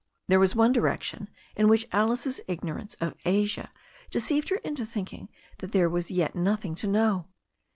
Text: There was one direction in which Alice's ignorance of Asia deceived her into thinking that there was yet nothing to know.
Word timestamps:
There 0.29 0.39
was 0.39 0.55
one 0.55 0.71
direction 0.71 1.29
in 1.55 1.67
which 1.67 1.87
Alice's 1.91 2.41
ignorance 2.47 2.95
of 2.95 3.13
Asia 3.23 3.71
deceived 4.09 4.49
her 4.49 4.55
into 4.55 4.83
thinking 4.83 5.29
that 5.59 5.73
there 5.73 5.91
was 5.91 6.09
yet 6.09 6.33
nothing 6.33 6.73
to 6.73 6.87
know. 6.87 7.27